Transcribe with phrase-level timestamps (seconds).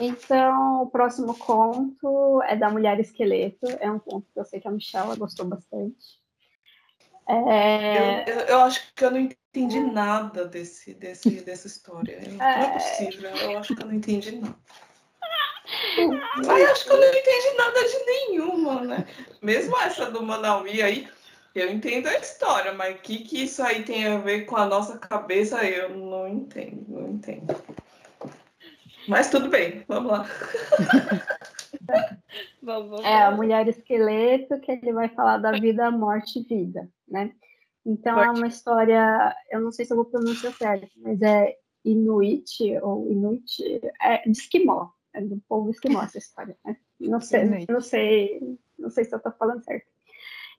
[0.00, 3.66] Então, o próximo conto é da Mulher Esqueleto.
[3.80, 6.18] É um conto que eu sei que a Michelle gostou bastante.
[7.28, 8.24] É...
[8.26, 12.18] Eu, eu, eu, acho que eu não entendi nada desse, desse, dessa história.
[12.28, 12.64] Não é...
[12.64, 13.30] é possível.
[13.30, 14.56] Eu acho que eu não entendi nada.
[16.46, 19.06] Mas acho que eu não entendi nada de nenhuma, né?
[19.42, 21.08] Mesmo essa do Manaui aí,
[21.54, 24.66] eu entendo a história, mas o que, que isso aí tem a ver com a
[24.66, 27.54] nossa cabeça, eu não entendo, não entendo.
[29.08, 30.24] Mas tudo bem, vamos lá.
[32.62, 33.04] vamos, vamos.
[33.04, 37.32] É a mulher esqueleto que ele vai falar da vida, morte e vida, né?
[37.84, 38.28] Então morte.
[38.28, 43.10] é uma história, eu não sei se eu vou pronunciar certo, mas é Inuit ou
[43.10, 46.76] Inuit, é de esquimó, é do povo esquimó essa história, né?
[46.98, 49.86] Não sei, não sei, não sei se eu estou falando certo.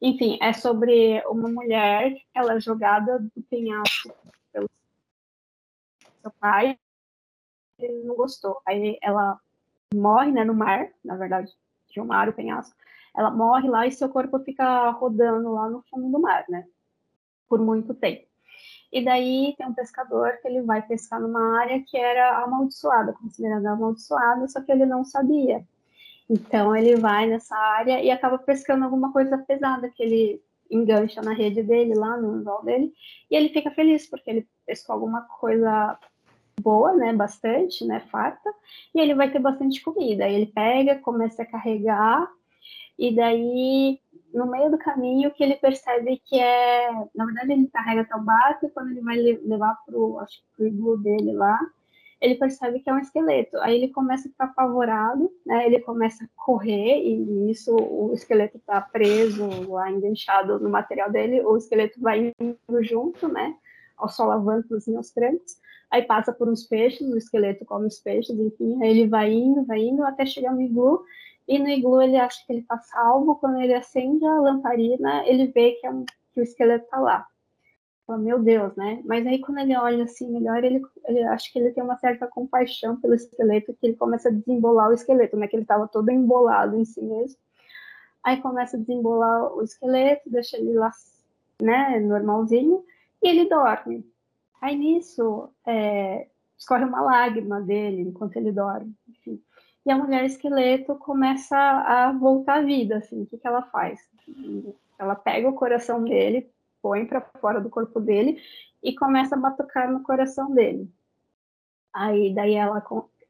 [0.02, 4.12] Enfim, é sobre uma mulher, ela é jogada do penhasco
[4.52, 4.68] pelo
[6.22, 6.80] seu pai,
[7.86, 8.62] ele não gostou.
[8.66, 9.40] Aí ela
[9.94, 11.52] morre, né, no mar, na verdade,
[11.88, 12.76] tinha um mar, o penhasco.
[13.16, 16.66] Ela morre lá e seu corpo fica rodando lá no fundo do mar, né,
[17.50, 18.26] por muito tempo.
[18.92, 23.72] E daí tem um pescador que ele vai pescar numa área que era amaldiçoada, considerada
[23.72, 25.66] amaldiçoada, só que ele não sabia.
[26.30, 31.34] Então ele vai nessa área e acaba pescando alguma coisa pesada que ele engancha na
[31.34, 32.94] rede dele, lá no anzol dele,
[33.30, 35.98] e ele fica feliz porque ele pescou alguma coisa
[36.60, 38.54] boa, né, bastante, né, farta,
[38.94, 40.26] e ele vai ter bastante comida.
[40.26, 42.28] Aí ele pega, começa a carregar,
[42.98, 44.00] e daí
[44.34, 48.22] no meio do caminho que ele percebe que é, na verdade ele carrega até o
[48.22, 51.60] barco e quando ele vai levar pro, acho que pro dele lá,
[52.22, 53.58] ele percebe que é um esqueleto.
[53.58, 55.66] Aí ele começa a ficar apavorado, né?
[55.66, 61.42] Ele começa a correr e nisso o esqueleto está preso lá, enganchado no material dele.
[61.42, 63.56] O esqueleto vai indo junto, né?
[63.98, 65.60] Aos solavancos e aos trancos.
[65.92, 68.82] Aí passa por uns peixes, o esqueleto come os peixes, enfim.
[68.82, 71.04] Aí ele vai indo, vai indo até chegar no iglu.
[71.48, 73.36] E no iglu ele acha que ele está salvo.
[73.36, 77.28] Quando ele acende a lamparina, ele vê que, é um, que o esqueleto está lá
[78.12, 79.02] fala, meu Deus, né?
[79.06, 82.28] Mas aí quando ele olha assim melhor, ele, ele acha que ele tem uma certa
[82.28, 85.48] compaixão pelo esqueleto, que ele começa a desembolar o esqueleto, né?
[85.48, 87.38] Que ele estava todo embolado em si mesmo.
[88.24, 90.92] Aí começa a desembolar o esqueleto, deixa ele lá,
[91.60, 92.84] né, normalzinho,
[93.22, 94.06] e ele dorme.
[94.62, 96.28] Aí nisso, é,
[96.58, 99.42] escorre uma lágrima dele enquanto ele dorme, enfim.
[99.84, 104.00] E a mulher esqueleto começa a voltar à vida, assim, o que, que ela faz?
[105.00, 106.48] Ela pega o coração dele,
[106.80, 108.40] põe para fora do corpo dele
[108.84, 110.88] e começa a batucar no coração dele.
[111.92, 112.84] Aí daí ela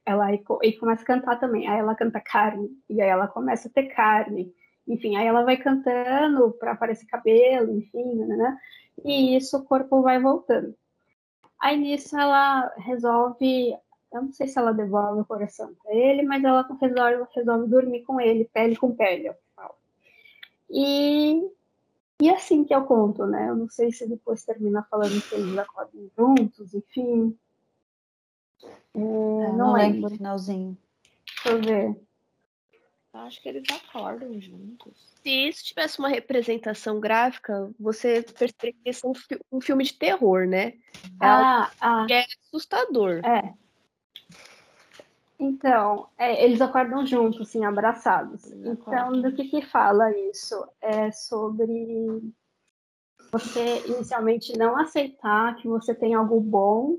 [0.05, 1.67] ela e começa a cantar também.
[1.67, 4.53] Aí ela canta carne e aí ela começa a ter carne.
[4.87, 8.57] Enfim, aí ela vai cantando para aparecer cabelo, enfim, né, né?
[9.05, 10.75] E isso o corpo vai voltando.
[11.61, 13.77] Aí nisso ela resolve,
[14.11, 18.01] eu não sei se ela devolve o coração para ele, mas ela resolve, resolve dormir
[18.01, 19.37] com ele, pele com pele, é
[20.69, 21.47] E
[22.21, 23.49] e é assim que eu conto, né?
[23.49, 27.35] Eu não sei se depois termina falando que eles acordam juntos, enfim.
[28.93, 30.77] É, não, não lembro o finalzinho.
[31.25, 32.01] Deixa eu ver.
[33.13, 35.11] Acho que eles acordam juntos.
[35.21, 39.83] Se isso tivesse uma representação gráfica, você perceberia que esse é um, fi um filme
[39.83, 40.73] de terror, né?
[41.21, 42.07] É ah, ah.
[42.09, 43.21] é assustador.
[43.25, 43.53] É.
[45.37, 48.45] Então, é, eles acordam juntos, assim, abraçados.
[48.51, 50.55] Então, do que que fala isso?
[50.79, 52.21] É sobre
[53.31, 56.97] você inicialmente não aceitar que você tem algo bom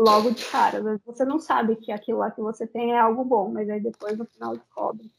[0.00, 0.82] logo de cara.
[1.04, 4.16] Você não sabe que aquilo lá que você tem é algo bom, mas aí depois
[4.16, 5.10] no final descobre.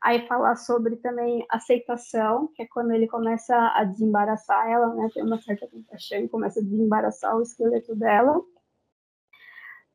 [0.00, 5.08] Aí falar sobre também aceitação, que é quando ele começa a desembaraçar ela, né?
[5.12, 8.42] Tem uma certa compaixão e começa a desembaraçar o esqueleto dela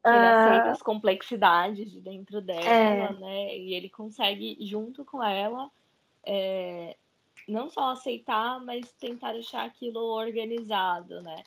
[0.06, 3.14] ele aceita as complexidades de dentro dela, é...
[3.14, 3.58] né?
[3.58, 5.70] E ele consegue, junto com ela,
[6.26, 6.96] é,
[7.48, 11.44] não só aceitar, mas tentar deixar aquilo organizado, né?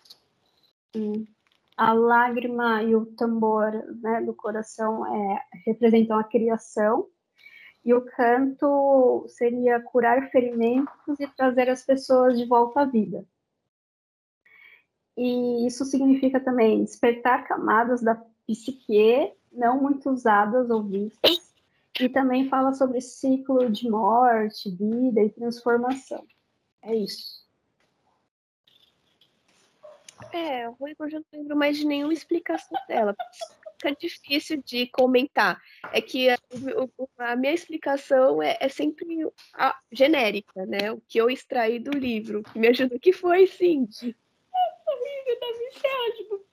[1.77, 7.09] A lágrima e o tambor né, do coração é, representam a criação,
[7.85, 13.25] e o canto seria curar ferimentos e trazer as pessoas de volta à vida.
[15.17, 18.15] E isso significa também despertar camadas da
[18.47, 21.53] psique não muito usadas ou vistas,
[22.01, 26.25] e também fala sobre ciclo de morte, vida e transformação.
[26.83, 27.42] É isso.
[30.33, 33.17] É, o Igor já não lembro mais de nenhuma explicação dela.
[33.79, 35.61] Fica difícil de comentar.
[35.93, 36.39] É que a,
[37.19, 39.07] a minha explicação é, é sempre
[39.55, 40.93] a, genérica, né?
[40.93, 42.43] O que eu extraí do livro.
[42.43, 43.89] Que me ajuda que foi, sim.
[44.03, 46.45] Amiga da Michelle, tipo,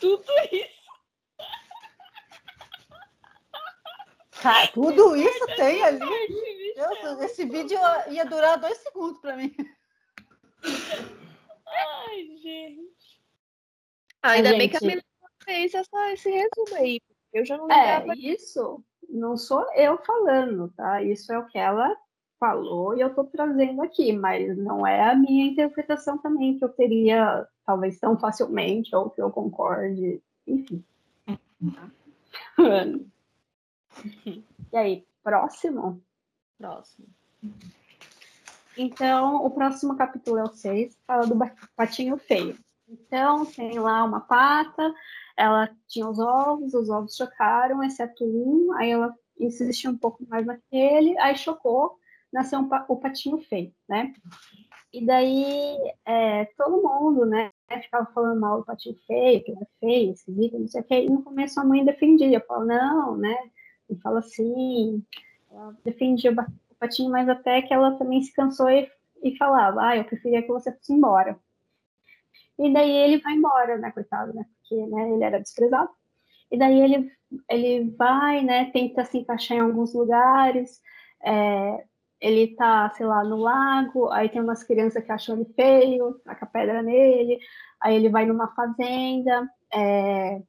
[0.00, 0.78] tudo isso
[4.40, 5.98] Cara, tudo isso tem ali.
[6.74, 9.54] Deus, esse vídeo ia durar dois segundos para mim.
[11.72, 13.20] Ai, gente.
[14.22, 14.58] Ah, ainda gente...
[14.58, 15.06] bem que a Melissa
[15.44, 17.00] fez essa, esse resumo aí.
[17.32, 18.12] Eu já não lembrava.
[18.12, 21.02] É, isso não sou eu falando, tá?
[21.02, 21.96] Isso é o que ela
[22.38, 26.68] falou e eu estou trazendo aqui, mas não é a minha interpretação também que eu
[26.68, 30.84] teria, talvez tão facilmente, ou que eu concorde, enfim.
[34.72, 36.00] e aí, próximo?
[36.58, 37.08] Próximo.
[38.78, 41.36] Então, o próximo capítulo é o 6, fala do
[41.74, 42.56] patinho feio.
[42.88, 44.94] Então, tem lá uma pata,
[45.36, 50.46] ela tinha os ovos, os ovos chocaram, exceto um, aí ela insistiu um pouco mais
[50.46, 51.98] naquele, aí chocou,
[52.32, 54.12] nasceu um, o patinho feio, né?
[54.92, 55.76] E daí
[56.06, 57.50] é, todo mundo, né,
[57.82, 61.10] ficava falando mal do patinho feio, que era feio, esquisito, não sei o que, e
[61.10, 63.36] no começo a mãe defendia, falava, não, né,
[63.90, 65.04] e fala assim,
[65.50, 66.34] ela defendia o
[66.78, 68.90] patinho, mas até que ela também se cansou e,
[69.22, 71.38] e falava, ah, eu preferia que você fosse embora.
[72.58, 75.90] E daí ele vai embora, né, coitado, né, porque né, ele era desprezado.
[76.50, 77.10] E daí ele,
[77.48, 80.80] ele vai, né, tenta se encaixar em alguns lugares,
[81.22, 81.84] é,
[82.20, 86.46] ele tá, sei lá, no lago, aí tem umas crianças que acham ele feio, taca
[86.46, 87.38] pedra nele,
[87.80, 90.42] aí ele vai numa fazenda, é,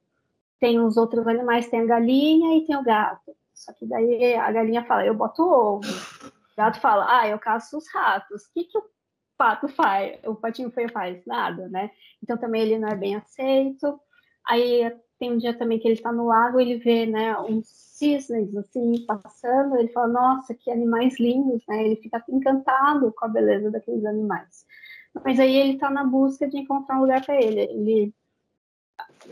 [0.59, 3.35] tem os outros animais, tem a galinha e tem o gato.
[3.59, 5.81] Só que daí a galinha fala, eu boto ovo.
[5.83, 8.45] O gato fala, ah, eu caço os ratos.
[8.45, 8.83] O que, que o
[9.37, 10.17] pato faz?
[10.25, 11.25] O patinho feio faz?
[11.25, 11.91] Nada, né?
[12.23, 13.99] Então também ele não é bem aceito.
[14.47, 14.89] Aí
[15.19, 19.05] tem um dia também que ele está no lago, ele vê, né, uns cisnes, assim,
[19.05, 24.05] passando, ele fala, nossa, que animais lindos, né, ele fica encantado com a beleza daqueles
[24.05, 24.65] animais.
[25.25, 28.13] Mas aí ele está na busca de encontrar um lugar para ele, ele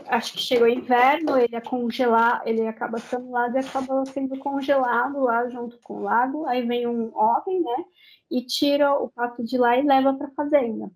[0.06, 5.20] acho que chegou inverno, ele é congelar, ele acaba sendo lago e acaba sendo congelado
[5.20, 7.84] lá junto com o lago, aí vem um homem, né,
[8.30, 10.90] e tira o pato de lá e leva para fazenda.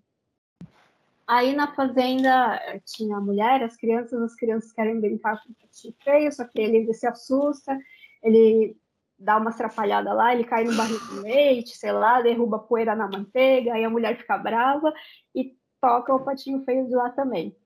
[1.26, 5.54] Aí na fazenda eh, tinha a mulher, as crianças, as crianças querem brincar com o
[5.54, 7.78] patinho feio, só que ele se assusta,
[8.22, 8.76] ele
[9.18, 13.08] dá uma atrapalhada lá, ele cai no barril de leite, sei lá, derruba poeira na
[13.08, 14.92] manteiga, aí a mulher fica brava
[15.34, 17.56] e toca o patinho feio de lá também.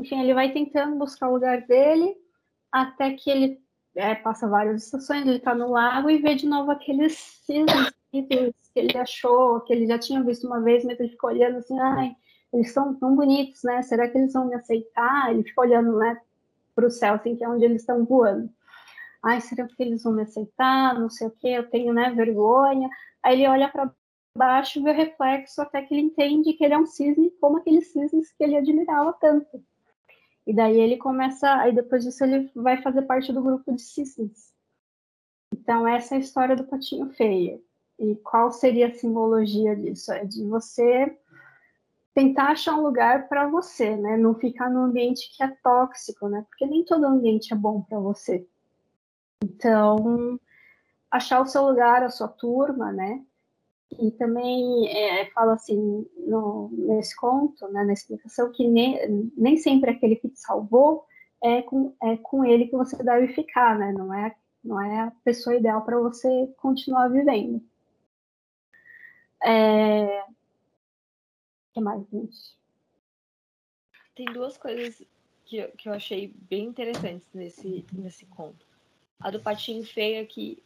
[0.00, 2.16] Enfim, ele vai tentando buscar o lugar dele,
[2.70, 3.60] até que ele
[3.94, 8.80] é, passa várias estações, ele está no lago e vê de novo aqueles cisnes que
[8.80, 12.16] ele achou, que ele já tinha visto uma vez, mas ele ficou olhando assim, ai,
[12.52, 13.82] eles são tão bonitos, né?
[13.82, 15.30] Será que eles vão me aceitar?
[15.30, 16.20] Ele fica olhando, né,
[16.74, 18.50] para o céu, assim, que é onde eles estão voando.
[19.22, 20.98] Ai, será que eles vão me aceitar?
[20.98, 22.88] Não sei o que, eu tenho, né, vergonha.
[23.22, 23.92] Aí ele olha para
[24.36, 27.92] baixo, vê o reflexo, até que ele entende que ele é um cisne, como aqueles
[27.92, 29.62] cisnes que ele admirava tanto.
[30.46, 34.52] E daí ele começa, aí depois disso ele vai fazer parte do grupo de cisnes.
[35.52, 37.62] Então, essa é a história do patinho feio.
[37.98, 40.12] E qual seria a simbologia disso?
[40.12, 41.16] É de você
[42.12, 44.16] tentar achar um lugar para você, né?
[44.16, 46.44] Não ficar num ambiente que é tóxico, né?
[46.48, 48.46] Porque nem todo ambiente é bom para você.
[49.42, 50.38] Então,
[51.10, 53.24] achar o seu lugar, a sua turma, né?
[53.98, 59.90] E também é, fala assim no, nesse conto, né, na explicação, que nem, nem sempre
[59.90, 61.04] aquele que te salvou
[61.42, 63.92] é com, é com ele que você deve ficar, né?
[63.92, 64.34] Não é,
[64.64, 67.62] não é a pessoa ideal para você continuar vivendo.
[69.44, 70.24] É,
[71.74, 72.56] que mais, gente?
[74.14, 75.02] Tem duas coisas
[75.44, 78.66] que, eu, que eu achei bem interessantes nesse, nesse conto.
[79.20, 80.62] A do patinho feio é que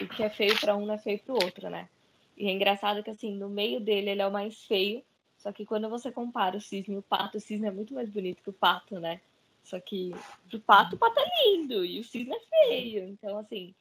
[0.00, 1.88] o que é feio para um não é feio para o outro, né?
[2.36, 5.02] E é engraçado que, assim, no meio dele ele é o mais feio,
[5.38, 8.08] só que quando você compara o cisne e o pato, o cisne é muito mais
[8.08, 9.20] bonito que o pato, né?
[9.62, 10.12] Só que
[10.48, 13.08] pro pato, o pato é lindo e o cisne é feio.
[13.08, 13.74] Então, assim,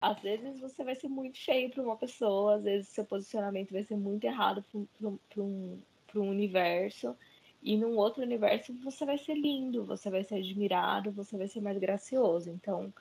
[0.00, 3.84] às vezes você vai ser muito feio para uma pessoa, às vezes seu posicionamento vai
[3.84, 4.64] ser muito errado
[5.00, 5.80] para um,
[6.14, 7.16] um universo,
[7.62, 11.60] e num outro universo você vai ser lindo, você vai ser admirado, você vai ser
[11.60, 12.50] mais gracioso.
[12.50, 12.92] Então,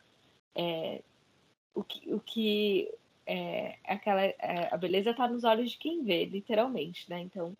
[0.55, 1.01] é,
[1.74, 2.91] o que, o que
[3.25, 7.20] é, aquela, é, a beleza está nos olhos de quem vê, literalmente, né?
[7.20, 7.55] Então,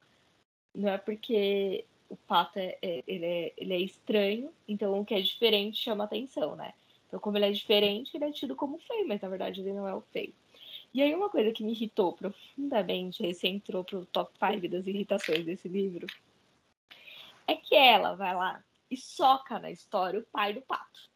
[0.74, 5.14] não é porque o pato é, é, ele é, ele é estranho, então o que
[5.14, 6.74] é diferente chama atenção, né?
[7.08, 9.88] Então, como ele é diferente, ele é tido como feio, mas na verdade ele não
[9.88, 10.34] é o feio.
[10.94, 15.44] E aí, uma coisa que me irritou profundamente, esse entrou pro top 5 das irritações
[15.44, 16.08] desse livro,
[17.48, 21.10] é que ela vai lá e soca na história o pai do pato.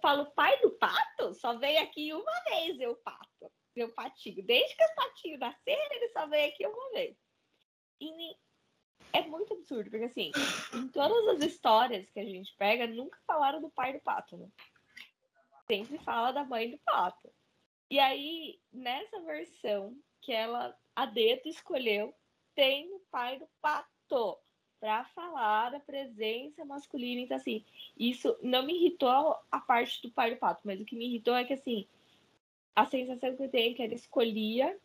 [0.00, 1.34] Falo, pai do pato?
[1.34, 4.44] Só veio aqui uma vez, eu pato, meu patinho.
[4.44, 7.16] Desde que os patinhos nasceram, ele só veio aqui uma vez.
[8.00, 8.36] E
[9.12, 10.30] é muito absurdo, porque assim,
[10.74, 14.48] em todas as histórias que a gente pega, nunca falaram do pai do pato, né?
[15.70, 17.32] sempre fala da mãe do pato.
[17.88, 22.12] E aí, nessa versão que ela, a dedo, escolheu,
[22.56, 24.36] tem o pai do pato
[24.80, 27.20] para falar da presença masculina.
[27.20, 27.62] Então, assim,
[27.98, 31.34] isso não me irritou a parte do pai do pato, mas o que me irritou
[31.34, 31.86] é que, assim,
[32.74, 34.76] a sensação que eu tenho é que ela escolhia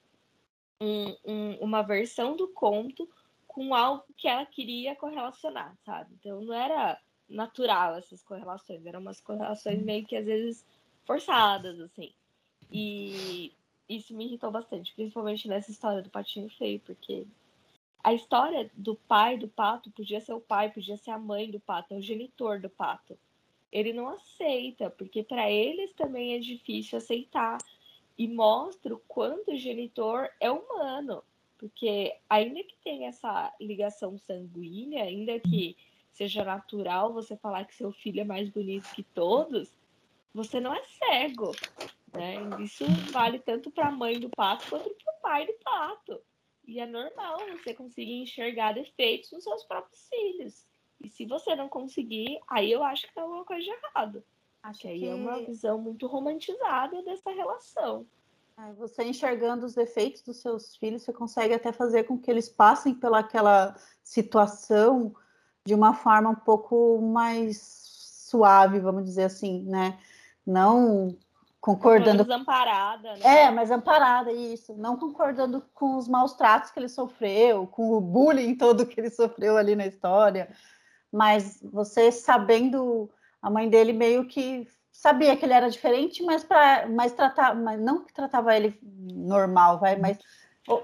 [0.82, 3.10] um, um, uma versão do conto
[3.48, 6.14] com algo que ela queria correlacionar, sabe?
[6.20, 10.66] Então, não era natural essas correlações, eram umas correlações meio que às vezes
[11.06, 12.14] forçadas, assim.
[12.70, 13.54] E
[13.88, 17.26] isso me irritou bastante, principalmente nessa história do patinho feio, porque
[18.06, 21.60] a história do pai do pato podia ser o pai, podia ser a mãe do
[21.60, 23.18] pato, é o genitor do pato.
[23.72, 27.58] Ele não aceita, porque para eles também é difícil aceitar.
[28.16, 31.24] E mostra o quanto o genitor é humano.
[31.58, 35.76] Porque ainda que tenha essa ligação sanguínea, ainda que
[36.12, 39.76] seja natural você falar que seu filho é mais bonito que todos,
[40.32, 41.54] você não é cego.
[42.14, 42.36] Né?
[42.64, 46.22] Isso vale tanto para a mãe do pato quanto para o pai do pato.
[46.68, 50.66] E é normal você conseguir enxergar defeitos nos seus próprios filhos.
[51.02, 54.24] E se você não conseguir, aí eu acho que tem alguma coisa de errado.
[54.64, 55.08] Acho que aí que...
[55.08, 58.06] é uma visão muito romantizada dessa relação.
[58.78, 62.96] Você enxergando os defeitos dos seus filhos, você consegue até fazer com que eles passem
[62.96, 65.14] pelaquela situação
[65.66, 67.58] de uma forma um pouco mais
[68.30, 70.00] suave, vamos dizer assim, né?
[70.46, 71.18] Não
[71.66, 72.24] concordando.
[72.28, 73.46] Mais amparada, né?
[73.46, 74.76] É, mais amparada, isso.
[74.76, 79.10] Não concordando com os maus tratos que ele sofreu, com o bullying todo que ele
[79.10, 80.48] sofreu ali na história.
[81.12, 83.10] Mas você sabendo,
[83.42, 87.82] a mãe dele meio que sabia que ele era diferente, mas para mas tratar, mas
[87.82, 90.20] não que tratava ele normal, vai, mas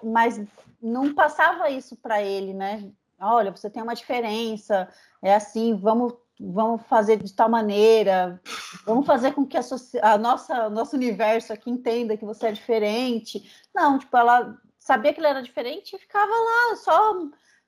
[0.03, 0.41] mas
[0.81, 2.91] não passava isso para ele, né?
[3.21, 4.89] olha, você tem uma diferença,
[5.21, 8.41] é assim, vamos, vamos fazer de tal maneira,
[8.83, 9.61] vamos fazer com que a,
[10.01, 13.43] a nossa nosso universo aqui entenda que você é diferente.
[13.73, 17.15] Não, tipo, ela sabia que ele era diferente e ficava lá só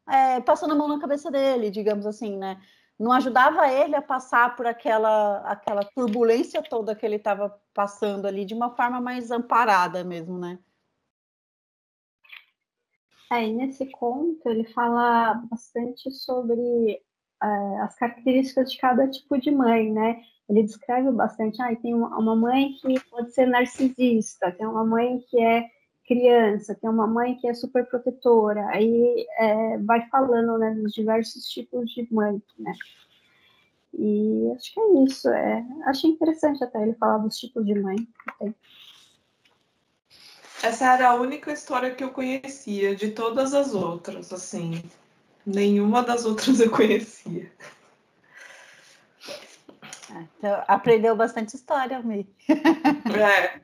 [0.09, 2.59] é, passando a mão na cabeça dele, digamos assim, né?
[2.99, 8.45] Não ajudava ele a passar por aquela, aquela turbulência toda que ele estava passando ali
[8.45, 10.57] de uma forma mais amparada mesmo, né?
[13.29, 17.01] Aí é, nesse conto ele fala bastante sobre
[17.43, 20.21] uh, as características de cada tipo de mãe, né?
[20.49, 25.39] Ele descreve bastante, ah, tem uma, mãe que pode ser narcisista, tem uma mãe que
[25.41, 25.69] é
[26.05, 31.47] criança, tem uma mãe que é super protetora, aí é, vai falando né, dos diversos
[31.47, 32.73] tipos de mãe, né?
[33.93, 35.29] E acho que é isso.
[35.29, 37.95] É, achei interessante até ele falar dos tipos de mãe.
[40.61, 44.81] Essa era a única história que eu conhecia, de todas as outras, assim.
[45.45, 47.51] Nenhuma das outras eu conhecia.
[50.09, 52.27] Ah, então, aprendeu bastante história, Mi.
[53.13, 53.61] É,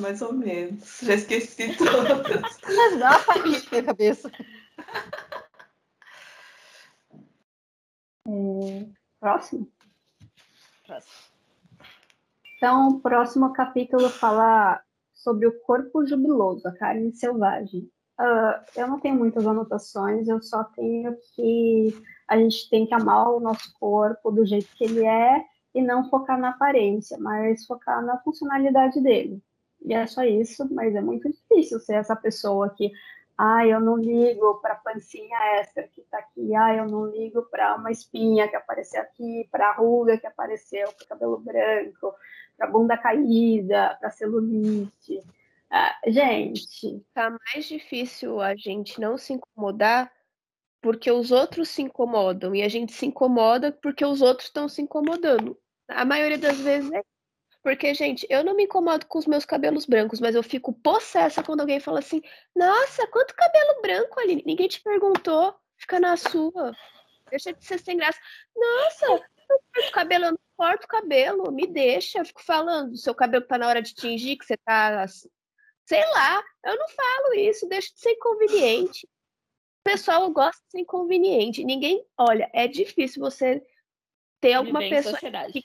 [0.00, 1.00] mais ou menos.
[1.02, 2.40] Já esqueci todas.
[2.62, 4.30] Mas dá uma na cabeça.
[8.26, 8.86] É,
[9.20, 9.70] próximo?
[10.86, 11.12] Próximo.
[12.56, 14.80] Então, o próximo capítulo fala
[15.12, 17.90] sobre o corpo jubiloso, a carne selvagem.
[18.22, 21.92] Uh, eu não tenho muitas anotações, eu só tenho que
[22.28, 26.08] a gente tem que amar o nosso corpo do jeito que ele é e não
[26.08, 29.42] focar na aparência, mas focar na funcionalidade dele.
[29.84, 32.92] E é só isso, mas é muito difícil ser essa pessoa que,
[33.36, 37.42] ah, eu não ligo para a pancinha extra que está aqui, ah, eu não ligo
[37.50, 42.14] para uma espinha que apareceu aqui, para a ruga que apareceu, para cabelo branco,
[42.56, 45.20] para bunda caída, para celulite.
[45.74, 47.02] Ah, gente.
[47.14, 50.12] Tá mais difícil a gente não se incomodar
[50.82, 54.82] porque os outros se incomodam e a gente se incomoda porque os outros estão se
[54.82, 55.58] incomodando.
[55.88, 57.02] A maioria das vezes é
[57.62, 61.42] porque, gente, eu não me incomodo com os meus cabelos brancos, mas eu fico possessa
[61.42, 62.20] quando alguém fala assim:
[62.54, 64.42] Nossa, quanto cabelo branco ali?
[64.44, 66.76] Ninguém te perguntou, fica na sua.
[67.30, 68.18] Deixa de ser sem graça.
[68.54, 69.06] Nossa,
[69.72, 72.18] corto cabelo, eu não corto o cabelo, me deixa.
[72.18, 75.06] Eu fico falando: seu cabelo tá na hora de tingir, que você tá.
[75.92, 79.06] Sei lá, eu não falo isso, deixa de ser inconveniente.
[79.06, 81.64] O pessoal gosta de ser inconveniente.
[81.64, 83.62] Ninguém, olha, é difícil você
[84.40, 85.18] ter alguma pessoa
[85.52, 85.64] que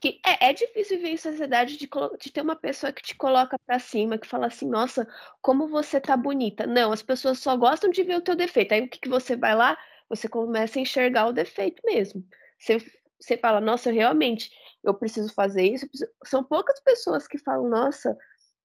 [0.00, 1.88] que é, é difícil viver em sociedade de,
[2.18, 5.06] de ter uma pessoa que te coloca para cima, que fala assim, nossa,
[5.42, 6.66] como você tá bonita.
[6.66, 8.72] Não, as pessoas só gostam de ver o teu defeito.
[8.72, 9.76] Aí o que, que você vai lá?
[10.08, 12.26] Você começa a enxergar o defeito mesmo.
[12.58, 12.78] Você,
[13.20, 14.50] você fala, nossa, realmente,
[14.82, 15.86] eu preciso fazer isso.
[16.24, 18.16] São poucas pessoas que falam, nossa,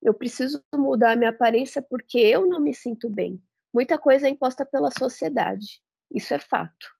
[0.01, 3.41] eu preciso mudar a minha aparência porque eu não me sinto bem.
[3.73, 5.81] Muita coisa é imposta pela sociedade.
[6.11, 6.95] Isso é fato.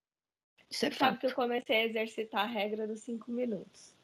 [0.69, 1.19] Isso é fato.
[1.19, 3.95] Que eu comecei a exercitar a regra dos cinco minutos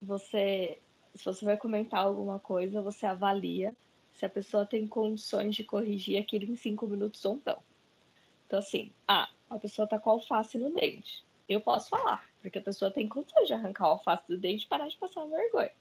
[0.00, 0.80] você
[1.14, 3.74] se você vai comentar alguma coisa, você avalia
[4.12, 7.58] se a pessoa tem condições de corrigir aquilo em cinco minutos ou não.
[8.46, 11.24] Então, assim, ah, a pessoa tá com alface no dente.
[11.48, 14.68] Eu posso falar, porque a pessoa tem condições de arrancar o alface do dente e
[14.68, 15.72] parar de passar vergonha.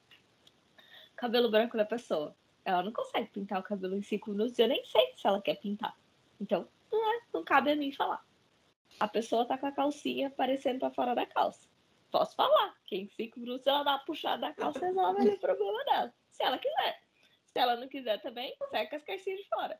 [1.19, 2.33] Cabelo branco da pessoa.
[2.63, 5.55] Ela não consegue pintar o cabelo em cinco minutos eu nem sei se ela quer
[5.55, 5.93] pintar.
[6.39, 8.25] Então, não, é, não cabe a mim falar.
[8.97, 11.67] A pessoa tá com a calcinha aparecendo para fora da calça.
[12.09, 15.39] Posso falar, que em cinco minutos ela dá uma puxada da calça e resolve o
[15.39, 16.13] problema dela.
[16.31, 17.03] Se ela quiser.
[17.47, 19.77] Se ela não quiser também, seca as calcinhas de fora.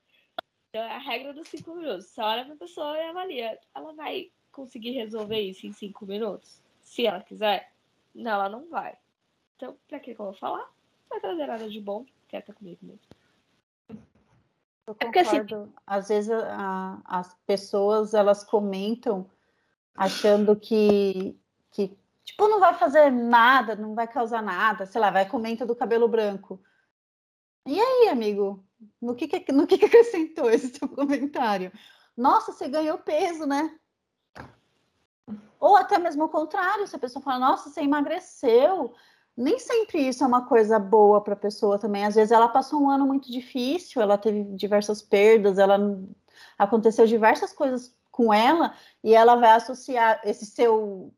[0.70, 2.08] Então, é a regra dos cinco minutos.
[2.08, 3.58] Você olha pra pessoa e avalia.
[3.74, 6.62] Ela vai conseguir resolver isso em cinco minutos?
[6.82, 7.72] Se ela quiser?
[8.14, 8.98] Não, ela não vai.
[9.56, 10.70] Então, pra que eu vou falar?
[11.10, 12.06] Vai trazer nada de bom.
[12.28, 13.02] Quieta comigo mesmo.
[14.86, 15.56] Eu concordo.
[15.56, 15.74] Assim...
[15.86, 19.30] Às vezes a, as pessoas elas comentam
[19.96, 21.38] achando que,
[21.72, 25.76] que tipo não vai fazer nada, não vai causar nada, sei lá, vai comenta do
[25.76, 26.62] cabelo branco.
[27.66, 28.64] E aí, amigo?
[29.02, 31.72] No que, que, no que, que acrescentou esse seu comentário?
[32.16, 33.78] Nossa, você ganhou peso, né?
[35.60, 38.96] Ou até mesmo o contrário, se a pessoa fala, nossa, você emagreceu.
[39.40, 42.04] Nem sempre isso é uma coisa boa para a pessoa também.
[42.04, 45.80] Às vezes ela passou um ano muito difícil, ela teve diversas perdas, ela
[46.58, 51.14] aconteceu diversas coisas com ela e ela vai associar esse seu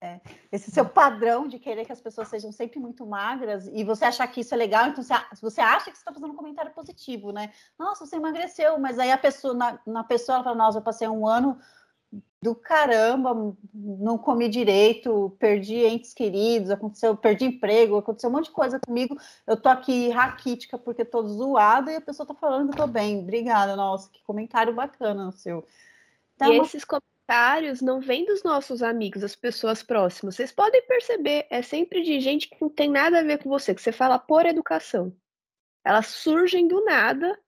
[0.00, 0.20] é,
[0.52, 4.28] esse seu padrão de querer que as pessoas sejam sempre muito magras e você achar
[4.28, 7.32] que isso é legal, então você, você acha que você está fazendo um comentário positivo,
[7.32, 7.50] né?
[7.76, 11.08] Nossa, você emagreceu, mas aí a pessoa, na, na pessoa, ela fala, nossa, eu passei
[11.08, 11.58] um ano
[12.42, 18.50] do caramba, não comi direito, perdi entes queridos, aconteceu, perdi emprego, aconteceu um monte de
[18.50, 19.16] coisa comigo,
[19.46, 22.86] eu tô aqui raquítica porque tô zoada e a pessoa tá falando que eu tô
[22.86, 23.20] bem.
[23.20, 25.66] Obrigada, nossa, que comentário bacana o seu.
[26.36, 30.36] Então, e esses comentários comentários não vêm dos nossos amigos, das pessoas próximas.
[30.36, 33.74] Vocês podem perceber, é sempre de gente que não tem nada a ver com você,
[33.74, 35.14] que você fala por educação.
[35.82, 37.38] Elas surgem do nada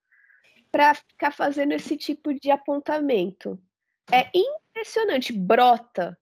[0.71, 3.59] para ficar fazendo esse tipo de apontamento.
[4.11, 6.17] É impressionante, brota.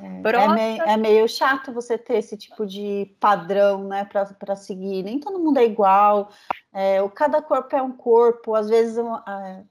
[0.00, 0.44] É, brota.
[0.44, 5.02] É, meio, é meio chato você ter esse tipo de padrão, né, para seguir.
[5.02, 6.30] Nem todo mundo é igual.
[6.72, 8.54] É, cada corpo é um corpo.
[8.54, 9.64] Às vezes, é,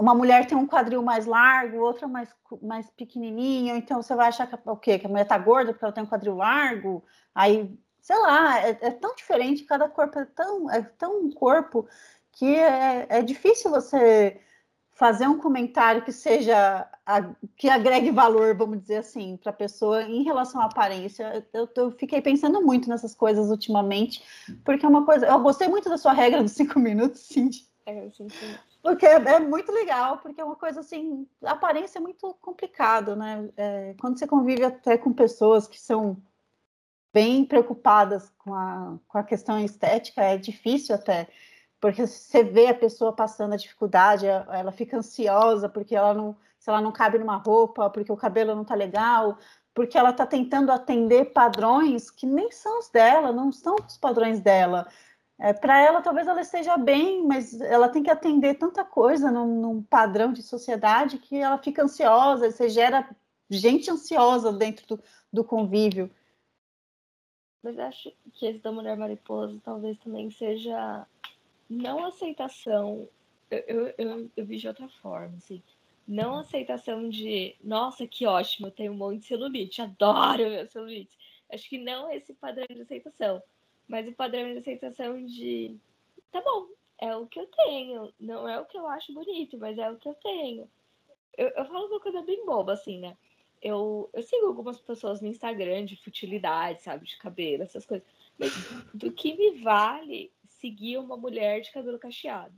[0.00, 4.46] uma mulher tem um quadril mais largo, outra mais, mais pequenininho, então você vai achar
[4.46, 4.98] que, o quê?
[4.98, 8.70] que a mulher tá gorda porque ela tem um quadril largo, aí, sei lá, é,
[8.80, 11.86] é tão diferente, cada corpo é tão, é tão um corpo
[12.32, 14.40] que é, é difícil você
[15.00, 17.22] fazer um comentário que seja, a,
[17.56, 21.42] que agregue valor, vamos dizer assim, para a pessoa em relação à aparência.
[21.54, 24.22] Eu, eu, fiquei pensando muito nessas coisas ultimamente,
[24.62, 27.66] porque é uma coisa, eu gostei muito da sua regra dos cinco minutos, Cindy.
[27.86, 28.10] É.
[28.82, 33.16] Porque é, é, muito legal, porque é uma coisa assim, a aparência é muito complicado,
[33.16, 33.48] né?
[33.56, 36.18] É, quando você convive até com pessoas que são
[37.10, 41.26] bem preocupadas com a, com a questão estética, é difícil até,
[41.80, 46.68] porque você vê a pessoa passando a dificuldade, ela fica ansiosa porque ela não, se
[46.68, 49.38] ela não cabe numa roupa, porque o cabelo não tá legal,
[49.72, 54.40] porque ela tá tentando atender padrões que nem são os dela, não são os padrões
[54.40, 54.86] dela.
[55.38, 59.60] É, para ela, talvez ela esteja bem, mas ela tem que atender tanta coisa num,
[59.60, 63.08] num, padrão de sociedade que ela fica ansiosa, você gera
[63.48, 66.10] gente ansiosa dentro do, do convívio.
[67.62, 71.06] Mas acho que esse da mulher mariposa talvez também seja
[71.70, 73.08] não aceitação.
[73.50, 75.62] Eu, eu, eu, eu vi de outra forma, assim.
[76.06, 81.16] Não aceitação de, nossa, que ótimo, eu tenho um monte de celulite, adoro meu celulite.
[81.52, 83.40] Acho que não esse padrão de aceitação
[83.90, 85.76] mas o padrão de aceitação de
[86.30, 89.76] tá bom, é o que eu tenho, não é o que eu acho bonito, mas
[89.76, 90.70] é o que eu tenho.
[91.36, 93.16] Eu, eu falo uma coisa bem boba, assim, né?
[93.60, 98.06] Eu, eu sigo algumas pessoas no Instagram de futilidade, sabe, de cabelo, essas coisas.
[98.38, 98.52] Mas
[98.94, 100.30] do que me vale
[100.60, 102.54] seguir uma mulher de cabelo cacheado?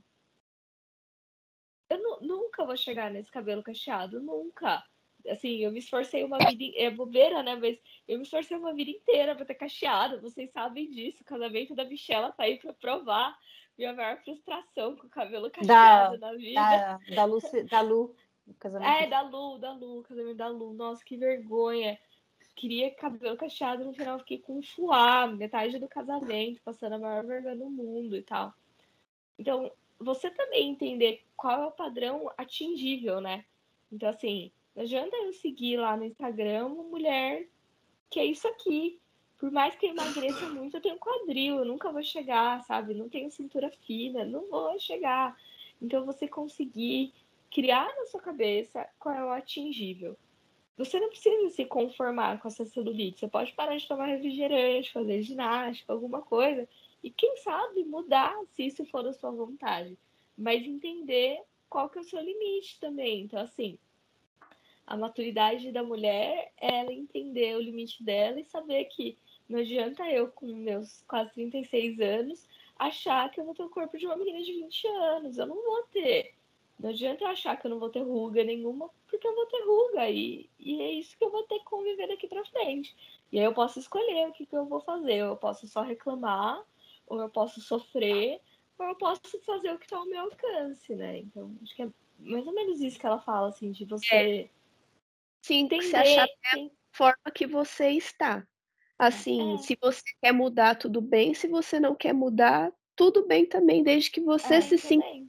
[1.88, 4.83] Eu nunca vou chegar nesse cabelo cacheado, nunca
[5.29, 6.77] assim, eu me esforcei uma vida.
[6.77, 7.55] É bobeira, né?
[7.57, 10.21] Mas eu me esforcei uma vida inteira pra ter cacheado.
[10.21, 11.23] Vocês sabem disso.
[11.23, 13.37] O casamento da Michelle tá aí pra provar
[13.77, 16.61] minha maior frustração com o cabelo cacheado da, na vida.
[16.61, 18.17] Da, da, Lu, da Lu.
[18.59, 18.91] casamento.
[18.91, 20.73] É, da Lu, da Lu, casamento da Lu.
[20.73, 21.99] Nossa, que vergonha.
[22.55, 27.57] Queria cabelo cacheado, no final fiquei com fuá, metade do casamento, passando a maior vergonha
[27.57, 28.53] do mundo e tal.
[29.38, 33.45] Então, você também entender qual é o padrão atingível, né?
[33.91, 37.47] Então, assim, não adianta eu seguir lá no Instagram uma mulher
[38.11, 39.01] que é isso aqui.
[39.38, 42.95] Por mais que eu emagreça muito, eu tenho quadril, eu nunca vou chegar, sabe?
[42.95, 45.37] Não tenho cintura fina, não vou chegar.
[45.81, 47.12] Então você conseguir
[47.51, 50.17] criar na sua cabeça qual é o atingível.
[50.77, 53.21] Você não precisa se conformar com essa celulite.
[53.21, 56.69] Você pode parar de tomar refrigerante, fazer ginástica, alguma coisa.
[57.03, 59.99] E quem sabe mudar se isso for da sua vontade.
[60.37, 63.23] Mas entender qual que é o seu limite também.
[63.23, 63.79] Então, assim,
[64.87, 69.17] a maturidade da mulher é ela entender o limite dela e saber que
[69.49, 73.99] não adianta eu, com meus quase 36 anos, achar que eu vou ter o corpo
[73.99, 75.39] de uma menina de 20 anos.
[75.39, 76.35] Eu não vou ter.
[76.79, 79.63] Não adianta eu achar que eu não vou ter ruga nenhuma, porque eu vou ter
[79.65, 80.11] ruga.
[80.11, 82.95] E, e é isso que eu vou ter que conviver daqui pra frente.
[83.31, 85.19] E aí eu posso escolher o que, que eu vou fazer.
[85.19, 86.63] Eu posso só reclamar,
[87.07, 88.41] ou eu posso sofrer,
[88.79, 91.19] ou eu posso fazer o que está ao meu alcance, né?
[91.19, 94.15] Então, acho que é mais ou menos isso que ela fala, assim, de você.
[94.15, 94.49] É.
[95.43, 98.47] Sim, entender, se achar a forma que você está.
[98.99, 99.59] Assim, é.
[99.59, 101.35] se você quer mudar, tudo bem.
[101.35, 105.29] Se você não quer mudar, tudo bem também, desde que você é, se sinta bem.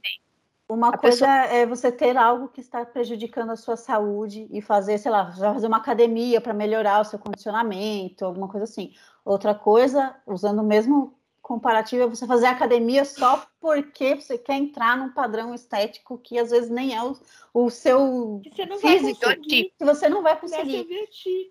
[0.68, 1.56] Uma a coisa pessoa...
[1.56, 5.66] é você ter algo que está prejudicando a sua saúde e fazer, sei lá, fazer
[5.66, 8.92] uma academia para melhorar o seu condicionamento, alguma coisa assim.
[9.24, 14.96] Outra coisa, usando o mesmo comparativo, é você fazer academia só porque você quer entrar
[14.96, 17.14] num padrão estético que às vezes nem é o,
[17.52, 18.40] o seu
[18.80, 20.88] físico, que você não vai conseguir.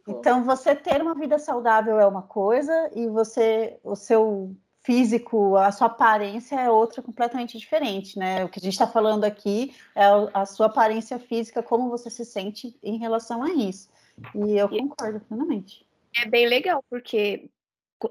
[0.08, 5.72] Então, você ter uma vida saudável é uma coisa e você, o seu físico, a
[5.72, 8.43] sua aparência é outra completamente diferente, né?
[8.43, 12.26] O que a gente está falando aqui é a sua aparência física, como você se
[12.26, 13.89] sente em relação a isso.
[14.36, 15.86] E eu concordo plenamente.
[16.15, 17.50] É bem legal, porque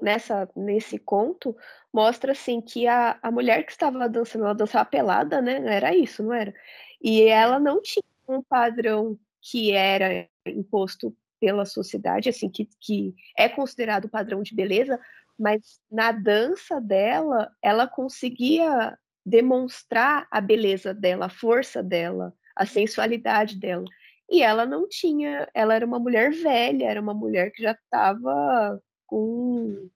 [0.01, 1.55] nessa, nesse conto
[1.93, 5.63] mostra assim que a, a mulher que estava dançando, ela dançava pelada, né?
[5.75, 6.53] Era isso, não era?
[7.01, 13.49] E ela não tinha um padrão que era imposto pela sociedade, assim, que, que é
[13.49, 14.97] considerado padrão de beleza,
[15.37, 23.57] mas na dança dela, ela conseguia demonstrar a beleza dela, a força dela, a sensualidade
[23.57, 23.85] dela.
[24.29, 28.81] E ela não tinha, ela era uma mulher velha, era uma mulher que já estava
[29.05, 29.89] com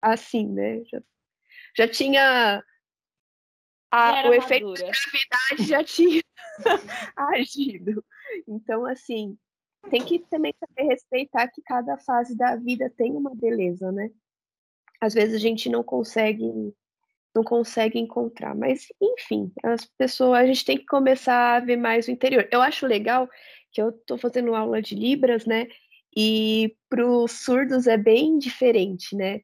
[0.00, 0.82] assim, né?
[0.84, 1.02] Já,
[1.76, 2.64] já tinha
[3.90, 6.22] a, o efeito da gravidade já tinha
[7.16, 8.04] agido.
[8.48, 9.36] Então, assim,
[9.90, 14.10] tem que também saber respeitar que cada fase da vida tem uma beleza, né?
[15.02, 16.72] Às vezes a gente não consegue
[17.34, 18.54] não consegue encontrar.
[18.54, 22.46] Mas, enfim, as pessoas, a gente tem que começar a ver mais o interior.
[22.52, 23.28] Eu acho legal
[23.72, 25.66] que eu estou fazendo aula de Libras, né?
[26.14, 29.40] E para os surdos é bem diferente, né?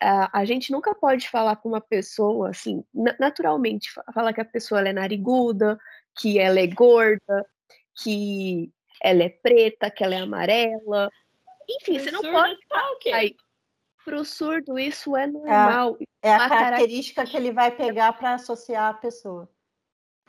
[0.00, 2.84] A, a, gente nunca pode falar com uma pessoa assim,
[3.18, 5.76] naturalmente, falar que a pessoa é nariguda,
[6.16, 7.44] que ela é gorda,
[8.00, 11.10] que ela é preta, que ela é amarela.
[11.68, 12.56] Enfim, você não pode.
[12.68, 13.34] Tá, okay
[14.04, 15.96] para o surdo isso é normal.
[16.22, 19.48] É, é a característica que ele vai pegar para associar a pessoa.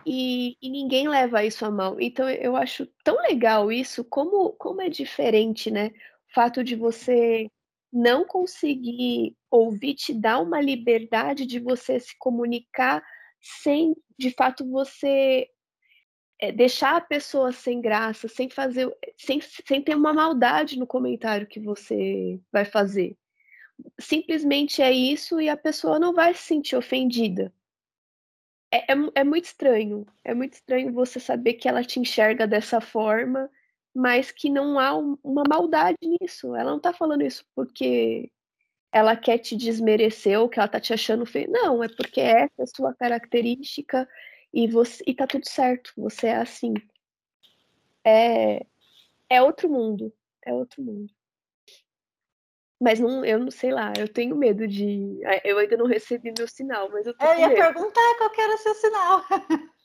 [0.05, 1.99] E, e, ninguém leva isso a mal.
[1.99, 5.87] Então eu acho tão legal isso, como, como é diferente, né?
[6.29, 7.49] O fato de você
[7.91, 13.03] não conseguir ouvir te dá uma liberdade de você se comunicar
[13.41, 15.47] sem, de fato, você
[16.39, 21.47] é, deixar a pessoa sem graça, sem fazer, sem, sem ter uma maldade no comentário
[21.47, 23.17] que você vai fazer
[23.99, 27.53] simplesmente é isso e a pessoa não vai se sentir ofendida.
[28.71, 30.05] É, é, é, muito estranho.
[30.23, 33.49] É muito estranho você saber que ela te enxerga dessa forma,
[33.93, 36.55] mas que não há um, uma maldade nisso.
[36.55, 38.29] Ela não tá falando isso porque
[38.91, 41.49] ela quer te desmerecer ou que ela tá te achando feio.
[41.49, 44.07] Não, é porque essa é a sua característica
[44.53, 45.93] e, você, e tá tudo certo.
[45.97, 46.73] Você é assim.
[48.03, 48.65] É,
[49.29, 50.13] é outro mundo.
[50.45, 51.13] É outro mundo.
[52.79, 55.21] Mas não, eu não sei lá, eu tenho medo de.
[55.43, 57.25] Eu ainda não recebi meu sinal, mas eu tô.
[57.25, 57.59] Eu ia medo.
[57.59, 59.23] perguntar qual que era o seu sinal.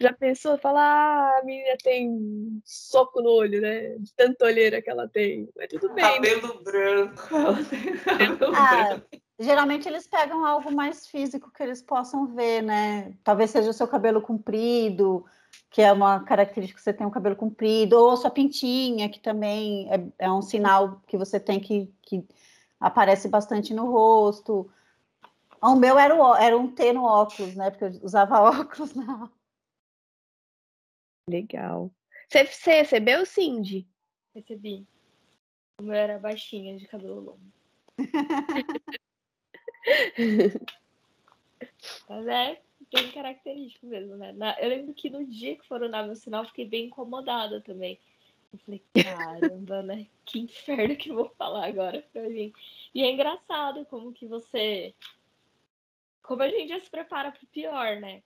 [0.00, 3.96] Já pensou falar, ah, a menina tem soco no olho, né?
[3.98, 5.48] De tanta olheira que ela tem.
[5.56, 6.04] Mas tudo bem.
[6.04, 6.30] Né?
[6.30, 6.60] Cabelo né?
[6.62, 7.36] branco.
[7.36, 9.06] Ela tem cabelo ah, branco.
[9.40, 13.12] Geralmente eles pegam algo mais físico que eles possam ver, né?
[13.22, 15.24] Talvez seja o seu cabelo comprido,
[15.70, 19.20] que é uma característica que você tem um cabelo comprido, ou a sua pintinha, que
[19.20, 22.26] também é, é um sinal que você tem que, que
[22.80, 24.70] aparece bastante no rosto.
[25.60, 27.70] O meu era, o, era um T no óculos, né?
[27.70, 29.30] Porque eu usava óculos não.
[31.28, 31.90] Legal.
[32.28, 33.86] Você, você recebeu, Cindy?
[34.34, 34.86] Recebi.
[35.80, 37.38] O meu era baixinha, de cabelo longo.
[42.08, 42.60] Mas é
[42.92, 44.32] bem característico mesmo, né?
[44.32, 47.60] Na, eu lembro que no dia que foram dar meu sinal, eu fiquei bem incomodada
[47.60, 47.98] também.
[48.52, 50.06] Eu falei, caramba, né?
[50.24, 52.52] Que inferno que eu vou falar agora pra mim.
[52.94, 54.94] E é engraçado como que você.
[56.22, 58.22] Como a gente já se prepara pro pior, né?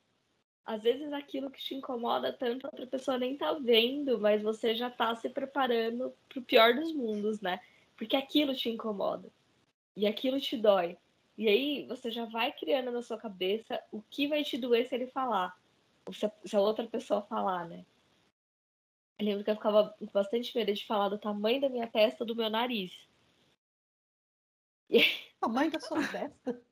[0.65, 4.75] às vezes aquilo que te incomoda tanto, a outra pessoa nem tá vendo, mas você
[4.75, 7.61] já tá se preparando pro pior dos mundos, né?
[7.97, 9.29] Porque aquilo te incomoda.
[9.97, 10.97] E aquilo te dói.
[11.37, 14.95] E aí você já vai criando na sua cabeça o que vai te doer se
[14.95, 15.57] ele falar.
[16.05, 17.85] Ou se a, se a outra pessoa falar, né?
[19.19, 22.25] Eu lembro que eu ficava com bastante medo de falar do tamanho da minha testa
[22.25, 22.93] do meu nariz.
[24.91, 25.01] E...
[25.41, 26.63] Tamanho da sua testa?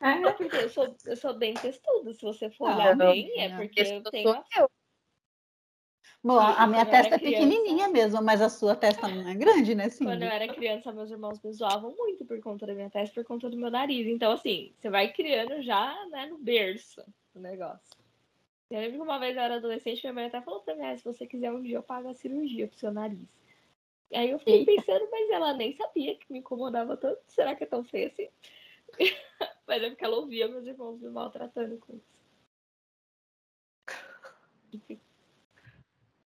[0.00, 2.14] É, porque eu sou, eu sou bem testuda.
[2.14, 4.44] Se você for olhar bem, é porque eu tenho.
[4.56, 4.70] Eu.
[6.22, 9.88] Bom, a minha testa é pequenininha mesmo, mas a sua testa não é grande, né,
[9.88, 10.04] sim?
[10.04, 13.26] Quando eu era criança, meus irmãos me zoavam muito por conta da minha testa, por
[13.26, 14.06] conta do meu nariz.
[14.06, 17.02] Então, assim, você vai criando já, né, no berço
[17.34, 17.98] o negócio.
[18.70, 20.96] Eu lembro que uma vez eu era adolescente, minha mãe até falou pra mim, ah,
[20.96, 23.26] se você quiser um dia eu pago a cirurgia pro seu nariz.
[24.12, 24.72] Aí eu fiquei Eita.
[24.72, 27.20] pensando, mas ela nem sabia que me incomodava tanto.
[27.28, 28.28] Será que é tão feio assim?
[29.66, 32.20] Mas é porque ela ouvia meus irmãos me maltratando com isso.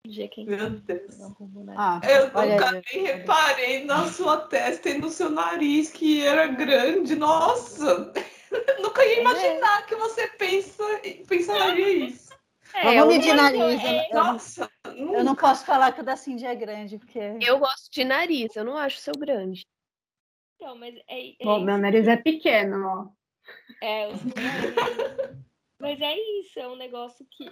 [0.05, 1.15] Meu Deus.
[1.77, 7.15] Ah, eu nunca nem reparei na sua testa e no seu nariz que era grande.
[7.15, 8.11] Nossa!
[8.81, 9.21] nunca ia é.
[9.21, 9.83] imaginar é.
[9.83, 10.83] que você pensa,
[11.27, 12.31] pensaria isso.
[12.73, 13.83] É, Vamos medir nariz.
[13.83, 14.13] É...
[14.13, 17.19] Nossa, eu não posso falar que o da Cindy é grande, porque.
[17.41, 19.65] Eu gosto de nariz, eu não acho o seu grande.
[20.55, 23.07] Então, mas é, é Bom, meu nariz é pequeno, ó.
[23.81, 24.29] É, o seu
[25.79, 27.51] mas é isso, é um negócio que,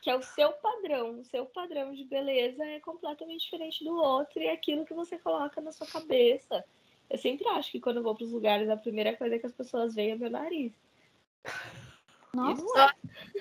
[0.00, 1.20] que é o seu padrão.
[1.20, 5.18] O seu padrão de beleza é completamente diferente do outro e é aquilo que você
[5.18, 6.64] coloca na sua cabeça.
[7.08, 9.52] Eu sempre acho que quando eu vou para os lugares, a primeira coisa que as
[9.52, 10.72] pessoas veem é meu nariz.
[12.32, 12.94] Nossa.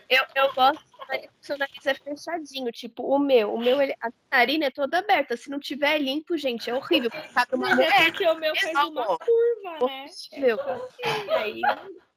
[0.09, 3.53] Eu, eu gosto que seu nariz é fechadinho, tipo o meu.
[3.53, 5.37] O meu, ele, a narina é toda aberta.
[5.37, 7.11] Se não tiver limpo, gente, é horrível.
[7.11, 7.81] Tá uma...
[7.81, 10.05] É porque o meu faz uma curva, né?
[10.37, 10.59] Meu.
[10.59, 11.61] É assim, aí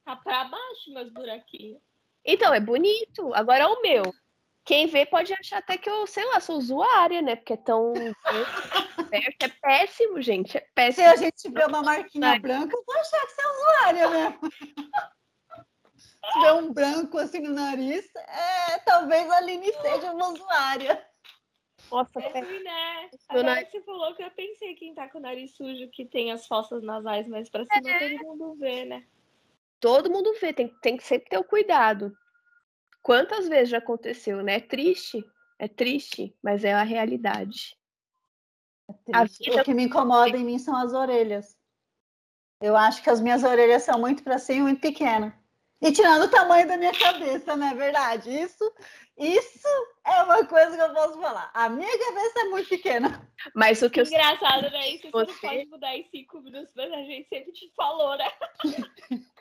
[0.05, 1.81] tá pra baixo meus buraquinhos.
[2.25, 3.35] Então, é bonito.
[3.35, 4.15] Agora o meu.
[4.65, 7.35] Quem vê pode achar até que eu, sei lá, sou usuária, né?
[7.35, 7.93] Porque é tão
[9.11, 10.57] é péssimo, gente.
[10.57, 11.05] É péssimo.
[11.05, 14.51] Se a gente vê uma marquinha branca, eu vou achar que você é usuária mesmo
[16.31, 21.05] tiver um branco assim no nariz, é, talvez a Aline seja uma usuária.
[21.91, 23.11] Nossa, é, né?
[23.29, 26.47] Agora você falou que eu pensei quem tá com o nariz sujo, que tem as
[26.47, 28.17] fossas nasais mais pra cima, é.
[28.19, 29.05] todo mundo vê, né?
[29.79, 32.17] Todo mundo vê, tem, tem que sempre ter o cuidado.
[33.03, 34.57] Quantas vezes já aconteceu, né?
[34.57, 35.25] É triste,
[35.59, 37.77] é triste, mas é a realidade.
[39.13, 39.61] É vida...
[39.61, 41.57] O que me incomoda em mim são as orelhas.
[42.61, 45.33] Eu acho que as minhas orelhas são muito para cima e muito pequenas.
[45.81, 48.31] E tirando o tamanho da minha cabeça, não é verdade?
[48.31, 48.73] Isso,
[49.19, 49.69] isso
[50.07, 51.51] é uma coisa que eu posso falar.
[51.53, 53.29] A minha cabeça é muito pequena.
[53.53, 54.05] Mas o que eu...
[54.05, 54.91] Engraçado, né?
[54.91, 55.33] Isso você...
[55.33, 58.31] não pode mudar em cinco minutos, mas a gente sempre te falou, né?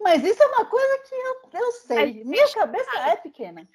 [0.00, 2.24] Mas isso é uma coisa que eu, eu sei.
[2.24, 3.68] Minha cabeça é pequena.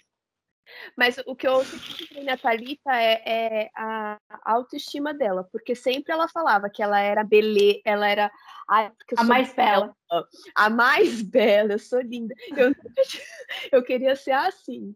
[0.96, 6.28] Mas o que eu sempre na Thalita é, é, a autoestima dela, porque sempre ela
[6.28, 8.32] falava que ela era beleza, ela era
[8.70, 9.96] a, a mais bela.
[10.10, 10.28] bela.
[10.56, 12.34] A mais bela, eu sou linda.
[12.56, 12.74] Eu,
[13.72, 14.96] eu queria ser assim.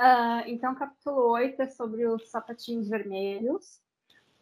[0.00, 3.80] Uh, então, capítulo 8 é sobre os sapatinhos vermelhos.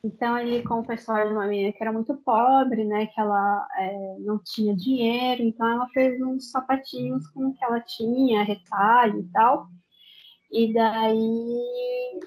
[0.02, 3.06] Então, ele conta a história de uma menina que era muito pobre, né?
[3.06, 7.80] Que ela é, não tinha dinheiro, então ela fez uns sapatinhos com o que ela
[7.80, 9.66] tinha, retalho e tal.
[10.50, 12.20] E daí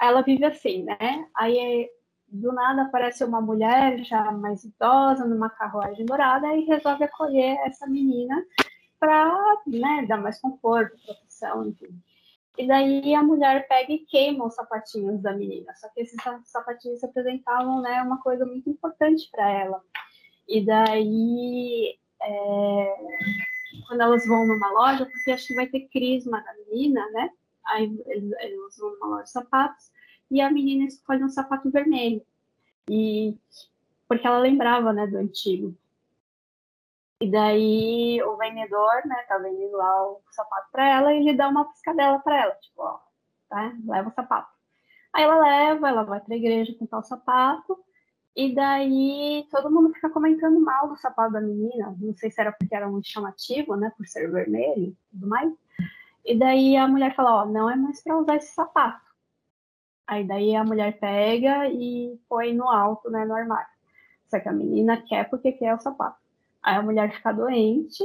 [0.00, 1.26] ela vive assim, né?
[1.34, 1.88] Aí
[2.30, 7.86] do nada aparece uma mulher já mais idosa numa carruagem dourada e resolve acolher essa
[7.86, 8.44] menina
[9.00, 9.34] para
[9.66, 11.88] né, dar mais conforto, proteção, enfim.
[12.58, 15.72] E daí a mulher pega e queima os sapatinhos da menina.
[15.76, 19.80] Só que esses sapatinhos representavam né, uma coisa muito importante para ela.
[20.48, 22.96] E daí, é,
[23.86, 27.30] quando elas vão numa loja, porque acho que vai ter crisma da menina, né?
[27.68, 29.90] aí eles, vão numa loja de sapatos,
[30.30, 32.22] e a menina escolhe um sapato vermelho.
[32.90, 33.36] E
[34.08, 35.76] porque ela lembrava, né, do antigo.
[37.20, 41.48] E daí o vendedor, né, tá vendendo lá o sapato para ela e ele dá
[41.48, 43.00] uma piscadela para ela, tipo, ó,
[43.48, 43.72] tá?
[43.86, 44.48] Leva o sapato.
[45.12, 47.76] Aí ela leva, ela vai pra igreja com tal sapato,
[48.36, 51.96] e daí todo mundo fica comentando mal do sapato da menina.
[51.98, 55.52] Não sei se era porque era muito chamativo, né, por ser vermelho e tudo mais.
[56.24, 59.04] E daí a mulher fala, ó, não é mais para usar esse sapato.
[60.06, 63.66] Aí daí a mulher pega e põe no alto, né, no armário.
[64.28, 66.27] Só que a menina quer porque quer o sapato.
[66.68, 68.04] Aí a mulher fica doente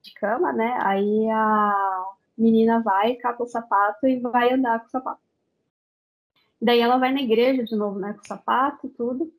[0.00, 0.78] de cama, né?
[0.80, 2.06] Aí a
[2.38, 5.20] menina vai, cata o sapato e vai andar com o sapato.
[6.58, 9.30] Daí ela vai na igreja de novo, né, com o sapato e tudo.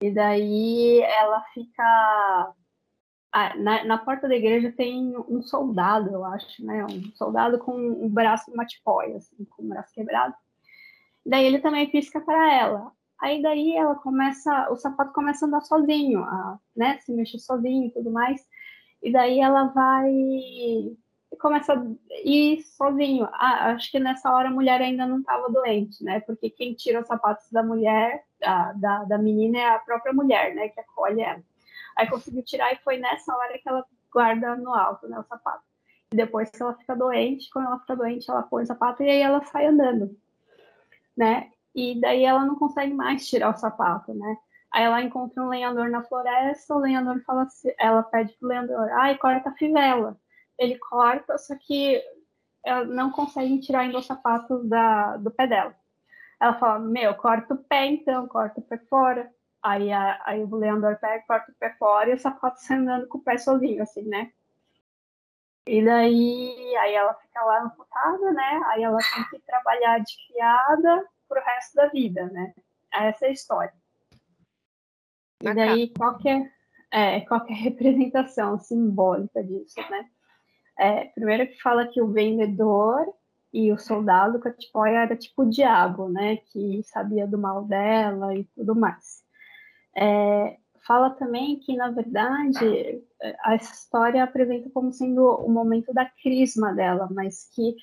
[0.00, 2.54] E daí ela fica
[3.30, 6.86] ah, na, na, porta da igreja tem um soldado, eu acho, né?
[6.86, 10.34] Um soldado com um braço, uma tipóia, assim, com o braço quebrado.
[11.26, 12.90] Daí ele também pisca para ela.
[13.20, 16.98] Aí daí ela começa, o sapato começa a andar sozinho, a, né?
[16.98, 18.46] Se mexer sozinho e tudo mais.
[19.02, 20.12] E daí ela vai
[21.40, 21.84] começa a
[22.24, 23.28] ir sozinho.
[23.32, 26.20] Ah, acho que nessa hora a mulher ainda não estava doente, né?
[26.20, 30.54] Porque quem tira os sapatos da mulher, da, da, da menina, é a própria mulher,
[30.54, 30.68] né?
[30.68, 31.42] Que acolhe ela.
[31.96, 35.64] Aí conseguiu tirar e foi nessa hora que ela guarda no alto, né, o sapato.
[36.12, 39.10] E depois que ela fica doente, quando ela fica doente, ela põe o sapato e
[39.10, 40.16] aí ela sai andando,
[41.16, 41.50] né?
[41.78, 44.36] E daí ela não consegue mais tirar o sapato, né?
[44.72, 48.90] Aí ela encontra um lenhador na floresta, o lenhador fala assim, ela pede pro lenhador,
[48.94, 50.18] ai, corta a fivela.
[50.58, 52.02] Ele corta, só que
[52.64, 55.72] ela não consegue tirar ainda o sapato da, do pé dela.
[56.40, 59.32] Ela fala, meu, corta o pé então, corta o pé fora.
[59.62, 63.06] Aí, a, aí o Leandro pega, corta o pé fora e o sapato sai andando
[63.06, 64.32] com o pé sozinho, assim, né?
[65.64, 68.62] E daí aí ela fica lá amputada, né?
[68.66, 72.54] Aí ela tem que trabalhar de criada pro resto da vida, né?
[72.92, 73.74] Essa é a história.
[75.42, 76.52] E daí qualquer,
[76.90, 80.08] é, qualquer representação simbólica disso, né?
[80.78, 83.12] É, primeiro que fala que o vendedor
[83.52, 86.36] e o soldado Catipóia era tipo o diabo, né?
[86.52, 89.22] Que sabia do mal dela e tudo mais.
[89.96, 93.02] É, fala também que, na verdade,
[93.42, 97.74] a história apresenta como sendo o momento da crisma dela, mas que,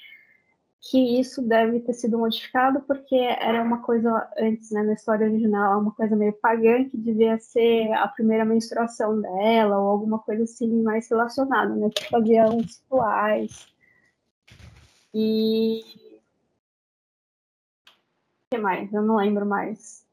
[0.87, 5.81] que isso deve ter sido modificado porque era uma coisa, antes, né, na história original,
[5.81, 10.83] uma coisa meio pagã, que devia ser a primeira menstruação dela, ou alguma coisa assim
[10.83, 13.67] mais relacionada, né, que fazia uns rituais.
[15.11, 15.81] E.
[18.45, 18.93] O que mais?
[18.93, 20.05] Eu não lembro mais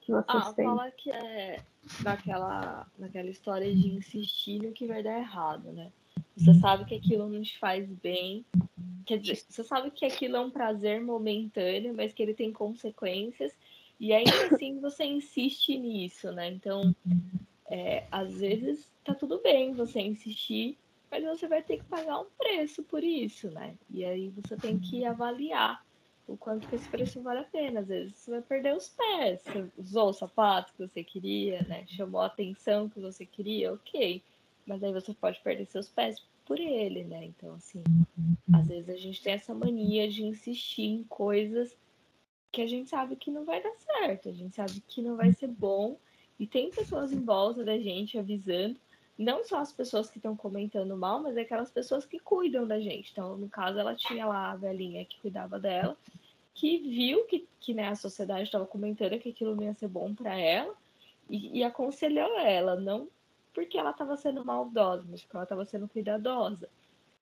[0.00, 0.64] que vocês ah, têm?
[0.64, 1.60] fala que é
[2.04, 5.90] naquela, naquela história de insistir no que vai dar errado, né?
[6.36, 8.44] Você sabe que aquilo não te faz bem.
[9.06, 13.52] Quer dizer, você sabe que aquilo é um prazer momentâneo, mas que ele tem consequências.
[14.00, 16.48] E ainda assim você insiste nisso, né?
[16.48, 16.94] Então,
[17.70, 20.76] é, às vezes tá tudo bem você insistir,
[21.10, 23.74] mas você vai ter que pagar um preço por isso, né?
[23.90, 25.84] E aí você tem que avaliar
[26.26, 27.80] o quanto que esse preço vale a pena.
[27.80, 31.84] Às vezes você vai perder os pés, você usou o sapato que você queria, né?
[31.86, 34.22] Chamou a atenção que você queria, ok.
[34.66, 37.24] Mas aí você pode perder seus pés por ele, né?
[37.24, 37.82] Então, assim,
[38.52, 41.76] às vezes a gente tem essa mania de insistir em coisas
[42.50, 45.32] que a gente sabe que não vai dar certo, a gente sabe que não vai
[45.32, 45.96] ser bom.
[46.38, 48.76] E tem pessoas em volta da gente avisando,
[49.16, 53.10] não só as pessoas que estão comentando mal, mas aquelas pessoas que cuidam da gente.
[53.12, 55.96] Então, no caso, ela tinha lá a velhinha que cuidava dela,
[56.54, 60.14] que viu que, que né, a sociedade estava comentando que aquilo não ia ser bom
[60.14, 60.74] para ela
[61.28, 63.08] e, e, aconselhou ela, não
[63.54, 66.68] porque ela estava sendo maldosa, mas porque ela estava sendo cuidadosa.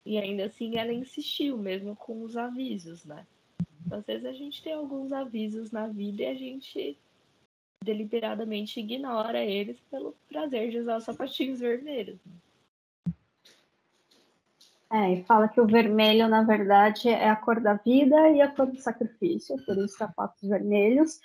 [0.04, 3.26] E ainda assim ela insistiu, mesmo com os avisos, né?
[3.90, 6.98] Às vezes a gente tem alguns avisos na vida e a gente
[7.84, 12.18] deliberadamente ignora eles pelo prazer de usar os sapatinhos vermelhos.
[14.90, 18.48] É, e fala que o vermelho, na verdade, é a cor da vida e a
[18.48, 21.18] cor do sacrifício, por isso sapatos vermelhos,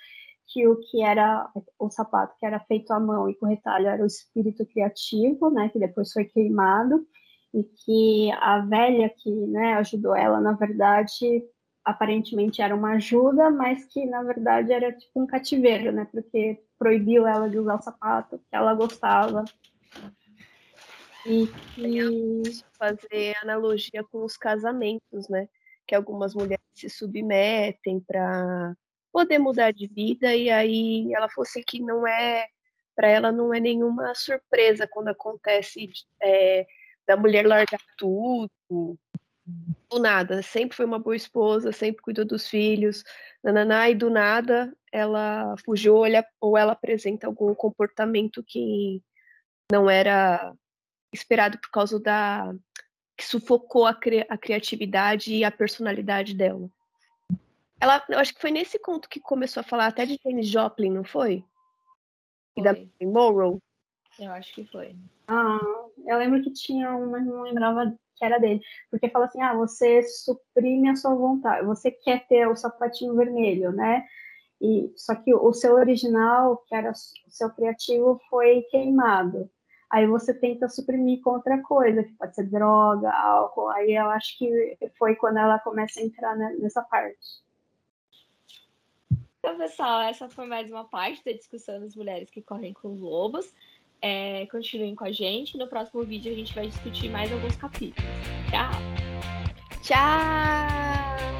[0.48, 4.02] que o que era o sapato que era feito à mão e com retalho era
[4.02, 7.06] o espírito criativo, né, que depois foi queimado,
[7.52, 11.44] e que a velha que né, ajudou ela, na verdade,
[11.84, 16.06] aparentemente era uma ajuda, mas que na verdade era tipo um cativeiro, né?
[16.12, 19.44] Porque proibiu ela de usar o sapato que ela gostava.
[21.24, 22.42] E que
[22.78, 25.48] fazer analogia com os casamentos, né?
[25.86, 28.76] Que algumas mulheres se submetem para
[29.18, 32.46] poder mudar de vida e aí ela fosse que não é
[32.94, 35.90] para ela não é nenhuma surpresa quando acontece
[36.22, 36.64] é,
[37.04, 38.48] da mulher largar tudo
[39.90, 43.02] do nada, sempre foi uma boa esposa, sempre cuidou dos filhos,
[43.42, 45.96] nananá, e do nada ela fugiu
[46.40, 49.02] ou ela apresenta algum comportamento que
[49.72, 50.54] não era
[51.12, 52.54] esperado por causa da
[53.16, 56.70] que sufocou a, cri a criatividade e a personalidade dela.
[57.80, 60.90] Ela, eu acho que foi nesse conto que começou a falar até de James Joplin,
[60.90, 61.44] não foi?
[62.54, 62.56] foi.
[62.56, 63.58] E da Monroe.
[64.18, 64.96] Eu acho que foi.
[65.28, 65.60] Ah,
[66.06, 68.60] eu lembro que tinha uma, mas não lembrava que era dele.
[68.90, 73.70] Porque fala assim, ah, você suprime a sua vontade, você quer ter o sapatinho vermelho,
[73.70, 74.04] né?
[74.60, 79.48] E, só que o seu original, que era o seu criativo, foi queimado.
[79.88, 83.68] Aí você tenta suprimir com outra coisa, que pode ser droga, álcool.
[83.68, 87.47] Aí eu acho que foi quando ela começa a entrar nessa parte.
[89.38, 93.00] Então, pessoal, essa foi mais uma parte da discussão das mulheres que correm com os
[93.00, 93.54] lobos.
[94.00, 95.56] É, continuem com a gente.
[95.56, 98.10] No próximo vídeo a gente vai discutir mais alguns capítulos.
[98.50, 99.82] Tchau!
[99.82, 101.37] Tchau!